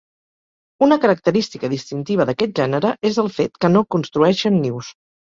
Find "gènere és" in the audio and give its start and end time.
2.59-3.19